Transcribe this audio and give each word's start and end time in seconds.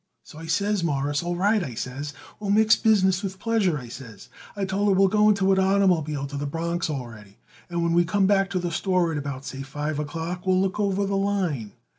So 0.23 0.39
I 0.39 0.47
says, 0.47 0.83
Mawruss, 0.83 1.21
all 1.21 1.35
right, 1.35 1.63
I 1.63 1.75
says, 1.75 2.11
we'll 2.39 2.49
mix 2.49 2.75
business 2.75 3.21
with 3.21 3.37
pleasure, 3.37 3.77
I 3.77 3.87
says. 3.87 4.29
I 4.55 4.65
told 4.65 4.87
her 4.89 4.95
we'll 4.95 5.07
go 5.07 5.29
in 5.29 5.37
an 5.37 5.37
oitermobile 5.43 6.27
to 6.29 6.37
the 6.37 6.47
Bronix 6.47 6.89
already, 6.89 7.37
and 7.69 7.83
when 7.83 7.93
we 7.93 8.03
come 8.03 8.25
back 8.25 8.49
to 8.49 8.59
the 8.59 8.71
store 8.71 9.11
at 9.11 9.19
about, 9.19 9.45
say, 9.45 9.61
five 9.61 9.99
o'clock 9.99 10.47
we'll 10.47 10.59
look 10.59 10.79
over 10.79 11.05
the 11.05 11.15
line. 11.17 11.73